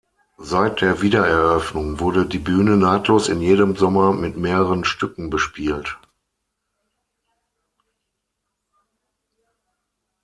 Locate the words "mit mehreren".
4.13-4.83